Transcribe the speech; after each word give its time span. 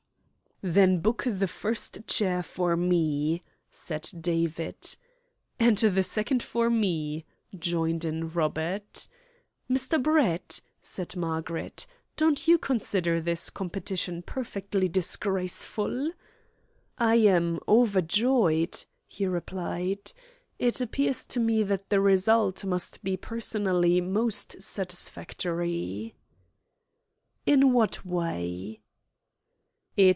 "Then 0.63 0.99
book 0.99 1.23
the 1.27 1.47
first 1.47 2.07
chair 2.07 2.43
for 2.43 2.77
me!" 2.77 3.41
said 3.71 4.07
David. 4.21 4.95
"And 5.59 5.79
the 5.79 6.03
second 6.03 6.43
for 6.43 6.69
me!" 6.69 7.25
joined 7.57 8.05
in 8.05 8.29
Robert. 8.29 9.07
"Mr. 9.67 9.99
Brett," 9.99 10.61
said 10.79 11.15
Margaret, 11.15 11.87
"don't 12.15 12.47
you 12.47 12.59
consider 12.59 13.19
this 13.19 13.49
competition 13.49 14.21
perfectly 14.21 14.87
disgraceful?" 14.87 16.11
"I 16.99 17.15
am 17.15 17.59
overjoyed," 17.67 18.85
he 19.07 19.25
replied. 19.25 20.11
"It 20.59 20.79
appears 20.79 21.25
to 21.25 21.39
me 21.39 21.63
that 21.63 21.89
the 21.89 21.99
result 21.99 22.63
must 22.63 23.03
be 23.03 23.17
personally 23.17 23.99
most 23.99 24.61
satisfactory." 24.61 26.13
"In 27.47 27.73
what 27.73 28.05
way?" 28.05 28.81